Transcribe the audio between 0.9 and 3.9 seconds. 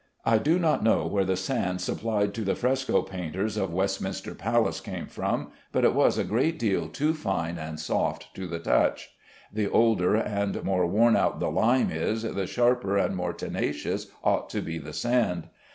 where the sand supplied to the fresco painters of